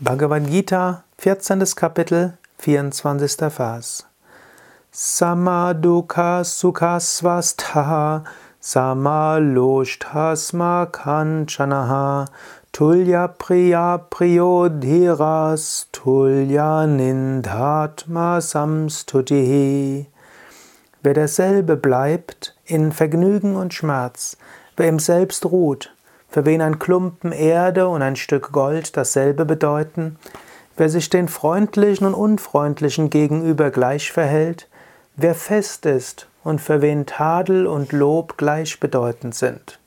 Bhagavad 0.00 0.46
Gita, 0.46 1.02
14. 1.18 1.74
Kapitel, 1.74 2.38
24. 2.58 3.50
Vers. 3.50 4.04
Samadukha 4.92 6.44
sukhasvastha 6.44 8.24
samaloshthasma 8.62 10.86
kanchanaha 10.92 12.28
tulya 12.72 13.26
priya 13.40 13.98
priyodhiras 14.08 15.86
tulya 15.90 16.86
nindhatma 16.86 18.40
samstutihi. 18.40 20.06
Wer 21.02 21.14
derselbe 21.14 21.76
bleibt 21.76 22.54
in 22.66 22.92
Vergnügen 22.92 23.56
und 23.56 23.74
Schmerz, 23.74 24.36
wer 24.76 24.88
im 24.88 25.00
Selbst 25.00 25.44
ruht, 25.44 25.92
für 26.28 26.44
wen 26.44 26.60
ein 26.60 26.78
Klumpen 26.78 27.32
Erde 27.32 27.88
und 27.88 28.02
ein 28.02 28.16
Stück 28.16 28.52
Gold 28.52 28.96
dasselbe 28.96 29.44
bedeuten, 29.44 30.18
wer 30.76 30.88
sich 30.88 31.10
den 31.10 31.28
Freundlichen 31.28 32.06
und 32.06 32.14
Unfreundlichen 32.14 33.10
gegenüber 33.10 33.70
gleich 33.70 34.12
verhält, 34.12 34.68
wer 35.16 35.34
fest 35.34 35.86
ist 35.86 36.28
und 36.44 36.60
für 36.60 36.82
wen 36.82 37.06
Tadel 37.06 37.66
und 37.66 37.92
Lob 37.92 38.36
gleichbedeutend 38.36 39.34
sind. 39.34 39.78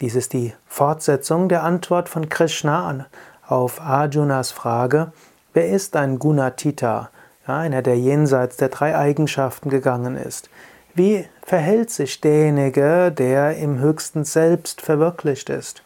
Dies 0.00 0.14
ist 0.14 0.32
die 0.32 0.54
Fortsetzung 0.66 1.50
der 1.50 1.62
Antwort 1.62 2.08
von 2.08 2.30
Krishna 2.30 3.06
auf 3.46 3.82
Arjunas 3.82 4.50
Frage, 4.50 5.12
wer 5.52 5.68
ist 5.68 5.94
ein 5.94 6.18
Gunatita, 6.18 7.10
einer, 7.46 7.82
der 7.82 7.98
jenseits 7.98 8.56
der 8.56 8.70
drei 8.70 8.96
Eigenschaften 8.96 9.68
gegangen 9.68 10.16
ist. 10.16 10.48
Wie 10.94 11.24
verhält 11.42 11.90
sich 11.90 12.20
derjenige, 12.20 13.12
der 13.12 13.56
im 13.56 13.78
höchsten 13.78 14.24
Selbst 14.24 14.80
verwirklicht 14.80 15.48
ist? 15.48 15.84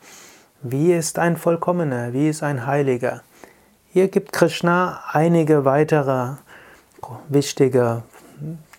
Wie 0.63 0.95
ist 0.95 1.19
ein 1.19 1.37
Vollkommener? 1.37 2.15
Wie 2.15 2.31
ist 2.31 2.43
ein 2.43 2.67
Heiliger? 2.67 3.23
Hier 3.93 4.09
gibt 4.09 4.33
Krishna 4.33 5.03
einige 5.13 5.67
weitere 5.67 6.37
wichtige 7.29 8.03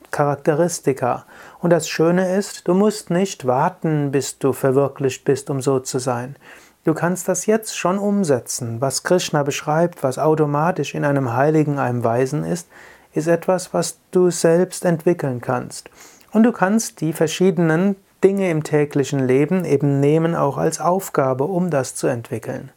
Charakteristika. 0.10 1.26
Und 1.60 1.70
das 1.70 1.88
Schöne 1.88 2.36
ist, 2.36 2.68
du 2.68 2.74
musst 2.74 3.12
nicht 3.12 3.46
warten, 3.46 4.12
bis 4.12 4.40
du 4.40 4.52
verwirklicht 4.52 5.26
bist, 5.26 5.52
um 5.52 5.62
so 5.62 5.80
zu 5.80 6.00
sein. 6.00 6.38
Du 6.86 6.96
kannst 6.96 7.28
das 7.28 7.46
jetzt 7.46 7.78
schon 7.78 8.00
umsetzen. 8.00 8.82
Was 8.82 9.04
Krishna 9.04 9.44
beschreibt, 9.44 10.02
was 10.02 10.18
automatisch 10.18 10.96
in 10.96 11.06
einem 11.06 11.34
Heiligen, 11.34 11.78
einem 11.78 12.04
Weisen 12.04 12.44
ist, 12.44 12.68
ist 13.14 13.28
etwas, 13.28 13.74
was 13.74 14.00
du 14.12 14.32
selbst 14.32 14.86
entwickeln 14.86 15.40
kannst. 15.40 15.90
Und 16.36 16.44
du 16.44 16.52
kannst 16.52 17.00
die 17.00 17.14
verschiedenen 17.14 17.96
Dinge 18.22 18.52
im 18.52 18.66
täglichen 18.66 19.26
Leben 19.26 19.64
eben 19.64 20.02
nehmen, 20.02 20.36
auch 20.36 20.58
als 20.58 20.82
Aufgabe, 20.82 21.46
um 21.46 21.70
das 21.70 21.96
zu 21.96 22.08
entwickeln. 22.08 22.74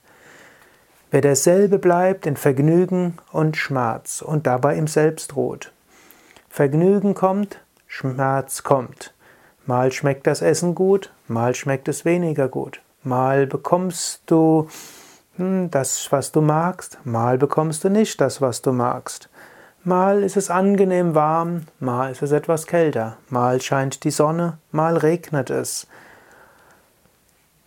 Wer 1.10 1.22
derselbe 1.22 1.80
bleibt 1.80 2.24
in 2.24 2.36
Vergnügen 2.36 3.18
und 3.32 3.56
Schmerz 3.56 4.22
und 4.22 4.46
dabei 4.46 4.76
im 4.76 4.86
Selbst 4.86 5.34
ruht. 5.34 5.72
Vergnügen 6.48 7.14
kommt, 7.14 7.58
Schmerz 7.88 8.62
kommt. 8.62 9.12
Mal 9.66 9.90
schmeckt 9.90 10.28
das 10.28 10.40
Essen 10.40 10.76
gut, 10.76 11.12
mal 11.26 11.56
schmeckt 11.56 11.88
es 11.88 12.04
weniger 12.04 12.46
gut. 12.46 12.80
Mal 13.02 13.48
bekommst 13.48 14.22
du 14.26 14.68
hm, 15.34 15.68
das, 15.72 16.12
was 16.12 16.30
du 16.30 16.42
magst, 16.42 16.98
mal 17.02 17.38
bekommst 17.38 17.82
du 17.82 17.88
nicht 17.88 18.20
das, 18.20 18.40
was 18.40 18.62
du 18.62 18.70
magst. 18.70 19.28
Mal 19.88 20.22
ist 20.22 20.36
es 20.36 20.50
angenehm 20.50 21.14
warm, 21.14 21.62
mal 21.80 22.12
ist 22.12 22.20
es 22.20 22.30
etwas 22.30 22.66
kälter, 22.66 23.16
mal 23.30 23.58
scheint 23.62 24.04
die 24.04 24.10
Sonne, 24.10 24.58
mal 24.70 24.98
regnet 24.98 25.48
es. 25.48 25.86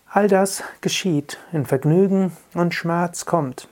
All 0.08 0.28
das 0.28 0.62
geschieht 0.82 1.40
in 1.52 1.66
Vergnügen 1.66 2.32
und 2.54 2.76
Schmerz 2.76 3.26
kommt. 3.26 3.68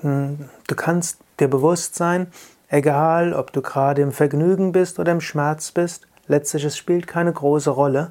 Hm, 0.00 0.48
du 0.66 0.74
kannst 0.74 1.20
dir 1.38 1.46
bewusst 1.46 1.94
sein, 1.94 2.32
egal 2.68 3.32
ob 3.32 3.52
du 3.52 3.62
gerade 3.62 4.02
im 4.02 4.10
Vergnügen 4.10 4.72
bist 4.72 4.98
oder 4.98 5.12
im 5.12 5.20
Schmerz 5.20 5.70
bist, 5.70 6.08
letztlich 6.26 6.64
es 6.64 6.76
spielt 6.76 7.06
keine 7.06 7.32
große 7.32 7.70
Rolle. 7.70 8.10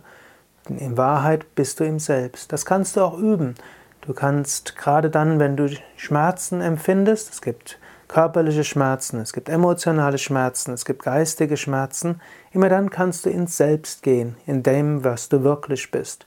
In 0.70 0.96
Wahrheit 0.96 1.56
bist 1.56 1.82
du 1.82 1.84
im 1.84 2.00
Selbst. 2.00 2.54
Das 2.54 2.66
kannst 2.66 2.96
du 2.96 3.02
auch 3.02 3.18
üben. 3.18 3.56
Du 4.00 4.14
kannst 4.14 4.78
gerade 4.78 5.10
dann, 5.10 5.40
wenn 5.40 5.58
du 5.58 5.68
Schmerzen 5.98 6.62
empfindest, 6.62 7.34
es 7.34 7.42
gibt 7.42 7.80
körperliche 8.08 8.64
Schmerzen, 8.64 9.20
es 9.20 9.34
gibt 9.34 9.50
emotionale 9.50 10.18
Schmerzen, 10.18 10.74
es 10.74 10.86
gibt 10.86 11.04
geistige 11.04 11.58
Schmerzen, 11.58 12.22
immer 12.52 12.70
dann 12.70 12.90
kannst 12.90 13.26
du 13.26 13.30
ins 13.30 13.58
Selbst 13.58 14.04
gehen, 14.04 14.38
in 14.46 14.64
dem, 14.64 15.04
was 15.04 15.30
du 15.30 15.44
wirklich 15.44 15.92
bist. 15.92 16.26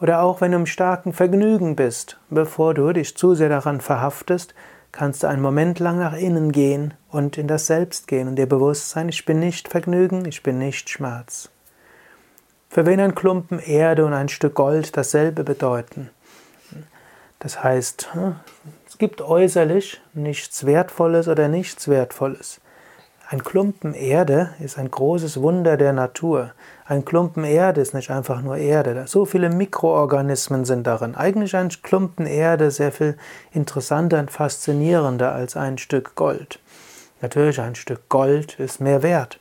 Oder 0.00 0.22
auch 0.22 0.40
wenn 0.40 0.52
du 0.52 0.58
im 0.58 0.66
starken 0.66 1.12
Vergnügen 1.12 1.76
bist, 1.76 2.18
bevor 2.30 2.74
du 2.74 2.92
dich 2.92 3.16
zu 3.16 3.34
sehr 3.34 3.48
daran 3.48 3.80
verhaftest, 3.80 4.54
kannst 4.92 5.22
du 5.22 5.26
einen 5.26 5.42
Moment 5.42 5.78
lang 5.78 5.98
nach 5.98 6.14
innen 6.14 6.52
gehen 6.52 6.94
und 7.10 7.38
in 7.38 7.48
das 7.48 7.66
Selbst 7.66 8.06
gehen 8.06 8.28
und 8.28 8.36
dir 8.36 8.46
bewusst 8.46 8.90
sein, 8.90 9.08
ich 9.08 9.24
bin 9.24 9.40
nicht 9.40 9.68
Vergnügen, 9.68 10.24
ich 10.26 10.42
bin 10.42 10.58
nicht 10.58 10.88
Schmerz. 10.88 11.50
Für 12.68 12.86
wen 12.86 13.00
ein 13.00 13.14
Klumpen 13.14 13.58
Erde 13.60 14.04
und 14.04 14.12
ein 14.12 14.28
Stück 14.28 14.54
Gold 14.54 14.96
dasselbe 14.96 15.44
bedeuten. 15.44 16.10
Das 17.44 17.62
heißt, 17.62 18.14
hm, 18.14 18.36
es 18.88 18.96
gibt 18.96 19.20
äußerlich 19.20 20.00
nichts 20.14 20.64
Wertvolles 20.64 21.28
oder 21.28 21.48
nichts 21.48 21.88
Wertvolles. 21.88 22.62
Ein 23.28 23.44
Klumpen 23.44 23.92
Erde 23.92 24.54
ist 24.60 24.78
ein 24.78 24.90
großes 24.90 25.42
Wunder 25.42 25.76
der 25.76 25.92
Natur. 25.92 26.52
Ein 26.86 27.04
Klumpen 27.04 27.44
Erde 27.44 27.82
ist 27.82 27.92
nicht 27.92 28.10
einfach 28.10 28.40
nur 28.40 28.56
Erde. 28.56 29.04
So 29.06 29.26
viele 29.26 29.50
Mikroorganismen 29.50 30.64
sind 30.64 30.86
darin. 30.86 31.16
Eigentlich 31.16 31.54
ein 31.54 31.68
Klumpen 31.68 32.24
Erde 32.24 32.70
sehr 32.70 32.92
viel 32.92 33.18
interessanter 33.52 34.20
und 34.20 34.30
faszinierender 34.30 35.32
als 35.32 35.54
ein 35.54 35.76
Stück 35.76 36.14
Gold. 36.14 36.60
Natürlich, 37.20 37.60
ein 37.60 37.74
Stück 37.74 38.08
Gold 38.08 38.58
ist 38.58 38.80
mehr 38.80 39.02
wert 39.02 39.38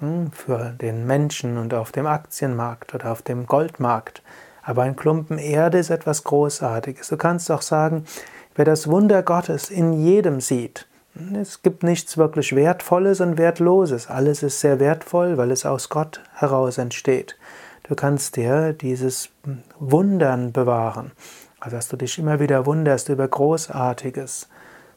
hm, 0.00 0.32
für 0.32 0.74
den 0.80 1.06
Menschen 1.06 1.56
und 1.58 1.72
auf 1.72 1.92
dem 1.92 2.08
Aktienmarkt 2.08 2.96
oder 2.96 3.12
auf 3.12 3.22
dem 3.22 3.46
Goldmarkt. 3.46 4.22
Aber 4.64 4.82
ein 4.82 4.96
Klumpen 4.96 5.38
Erde 5.38 5.78
ist 5.78 5.90
etwas 5.90 6.24
Großartiges. 6.24 7.08
Du 7.08 7.16
kannst 7.16 7.50
auch 7.50 7.62
sagen, 7.62 8.04
Wer 8.56 8.64
das 8.64 8.86
Wunder 8.86 9.24
Gottes 9.24 9.68
in 9.68 9.92
jedem 9.92 10.40
sieht, 10.40 10.86
es 11.34 11.62
gibt 11.62 11.82
nichts 11.82 12.16
wirklich 12.16 12.54
Wertvolles 12.54 13.20
und 13.20 13.36
Wertloses. 13.36 14.08
Alles 14.08 14.44
ist 14.44 14.60
sehr 14.60 14.78
wertvoll, 14.78 15.36
weil 15.36 15.50
es 15.50 15.66
aus 15.66 15.88
Gott 15.88 16.20
heraus 16.34 16.78
entsteht. 16.78 17.36
Du 17.82 17.96
kannst 17.96 18.36
dir 18.36 18.72
dieses 18.72 19.30
Wundern 19.80 20.52
bewahren, 20.52 21.10
also 21.58 21.74
dass 21.74 21.88
du 21.88 21.96
dich 21.96 22.16
immer 22.16 22.38
wieder 22.38 22.64
wunderst 22.64 23.08
über 23.08 23.26
Großartiges. 23.26 24.48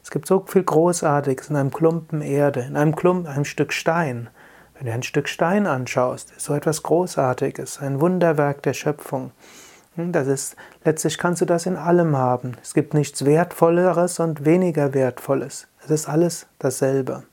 Es 0.04 0.10
gibt 0.12 0.28
so 0.28 0.44
viel 0.46 0.62
Großartiges 0.62 1.50
in 1.50 1.56
einem 1.56 1.72
Klumpen 1.72 2.20
Erde, 2.20 2.60
in 2.60 2.76
einem 2.76 2.94
Klumpen, 2.94 3.26
einem 3.26 3.44
Stück 3.44 3.72
Stein. 3.72 4.30
Wenn 4.78 4.86
du 4.86 4.92
ein 4.92 5.02
Stück 5.02 5.28
Stein 5.28 5.66
anschaust, 5.66 6.30
ist 6.36 6.44
so 6.44 6.54
etwas 6.54 6.84
Großartiges, 6.84 7.80
ein 7.80 8.00
Wunderwerk 8.00 8.62
der 8.62 8.74
Schöpfung. 8.74 9.32
Hm, 9.96 10.12
das 10.12 10.28
ist, 10.28 10.56
letztlich 10.84 11.18
kannst 11.18 11.40
du 11.40 11.46
das 11.46 11.66
in 11.66 11.76
allem 11.76 12.16
haben. 12.16 12.56
Es 12.62 12.74
gibt 12.74 12.94
nichts 12.94 13.24
Wertvolleres 13.24 14.20
und 14.20 14.44
weniger 14.44 14.94
Wertvolles. 14.94 15.66
Es 15.84 15.90
ist 15.90 16.08
alles 16.08 16.46
dasselbe. 16.60 17.24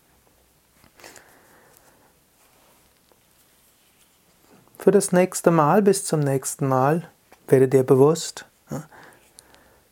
Für 4.79 4.89
das 4.89 5.11
nächste 5.11 5.51
Mal, 5.51 5.83
bis 5.83 6.03
zum 6.03 6.21
nächsten 6.21 6.67
Mal, 6.67 7.07
werde 7.47 7.67
dir 7.67 7.83
bewusst, 7.83 8.45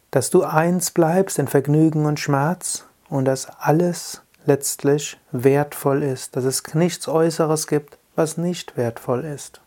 dass 0.09 0.31
du 0.31 0.43
eins 0.43 0.89
bleibst 0.89 1.37
in 1.37 1.47
Vergnügen 1.47 2.05
und 2.05 2.19
Schmerz 2.19 2.85
und 3.09 3.25
dass 3.25 3.47
alles 3.59 4.21
letztlich 4.45 5.19
wertvoll 5.31 6.03
ist, 6.03 6.35
dass 6.35 6.43
es 6.43 6.63
nichts 6.73 7.07
Äußeres 7.07 7.67
gibt, 7.67 7.97
was 8.15 8.37
nicht 8.37 8.77
wertvoll 8.77 9.25
ist. 9.25 9.62